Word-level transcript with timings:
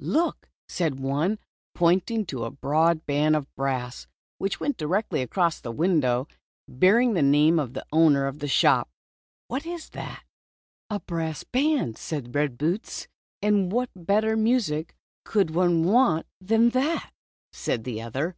"Look," 0.18 0.48
said 0.66 0.98
one, 0.98 1.38
pointing 1.74 2.24
to 2.24 2.44
a 2.44 2.50
broad 2.50 3.04
band 3.04 3.36
of 3.36 3.54
brass, 3.54 4.06
which 4.38 4.58
went 4.58 4.78
directly 4.78 5.20
across 5.20 5.60
the 5.60 5.70
window, 5.70 6.26
bearing 6.66 7.12
the 7.12 7.20
name 7.20 7.58
of 7.58 7.74
the 7.74 7.84
owner 7.92 8.26
of 8.26 8.38
the 8.38 8.48
shop, 8.48 8.88
"what 9.48 9.66
is 9.66 9.90
that?" 9.90 10.22
"A 10.88 11.00
brass 11.00 11.44
band," 11.44 11.98
said 11.98 12.34
Red 12.34 12.56
Boots. 12.56 13.08
"And 13.42 13.70
what 13.70 13.90
better 13.94 14.38
music 14.38 14.96
could 15.22 15.50
one 15.50 15.84
want 15.84 16.24
than 16.40 16.70
that?" 16.70 17.10
said 17.52 17.84
the 17.84 18.00
other. 18.00 18.36